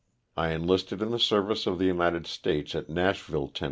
[0.35, 3.59] I enlisted in the service of the United States at Nashville, Tenn.